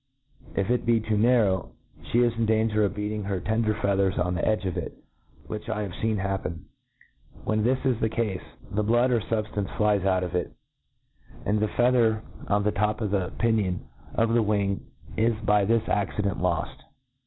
[0.55, 1.73] If it be too narrow,
[2.05, 4.97] fhe is in danger of beating her tender feathers on the edge of it,
[5.45, 6.65] which 1 have feen happen.
[7.43, 8.41] When this is the cafe,
[8.71, 10.53] the blood or fubftance flies out of it,
[11.45, 12.21] and the fea ther 1 MODERN FAULCONRT.
[12.23, 13.81] lyy thcr on the top of the pinion
[14.15, 14.83] of the wing
[15.17, 16.81] is by this accident loft.